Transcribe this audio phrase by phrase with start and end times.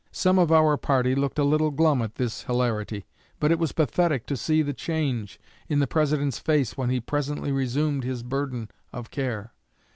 [0.11, 3.05] Some of our party looked a little glum at this hilarity;
[3.39, 5.39] but it was pathetic to see the change
[5.69, 9.53] in the President's face when he presently resumed his burden of care.